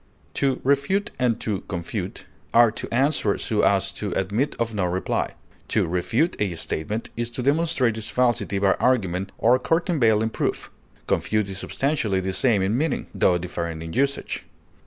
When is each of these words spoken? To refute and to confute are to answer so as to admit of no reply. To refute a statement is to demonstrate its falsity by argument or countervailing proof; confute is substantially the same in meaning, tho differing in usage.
To 0.33 0.59
refute 0.63 1.11
and 1.19 1.39
to 1.41 1.61
confute 1.67 2.25
are 2.55 2.71
to 2.71 2.91
answer 2.91 3.37
so 3.37 3.61
as 3.61 3.91
to 3.91 4.11
admit 4.13 4.55
of 4.57 4.73
no 4.73 4.85
reply. 4.85 5.35
To 5.67 5.85
refute 5.85 6.35
a 6.39 6.55
statement 6.55 7.11
is 7.15 7.29
to 7.29 7.43
demonstrate 7.43 7.99
its 7.99 8.09
falsity 8.09 8.57
by 8.57 8.71
argument 8.79 9.31
or 9.37 9.59
countervailing 9.59 10.31
proof; 10.31 10.71
confute 11.05 11.49
is 11.49 11.59
substantially 11.59 12.19
the 12.19 12.33
same 12.33 12.63
in 12.63 12.75
meaning, 12.75 13.09
tho 13.13 13.37
differing 13.37 13.83
in 13.83 13.93
usage. 13.93 14.47